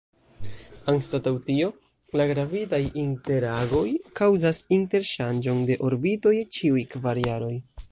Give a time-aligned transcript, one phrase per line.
[0.93, 1.67] Anstataŭ tio,
[2.21, 3.83] la gravitaj interagoj
[4.21, 7.55] kaŭzas interŝanĝon de orbito je ĉiuj kvar jaroj.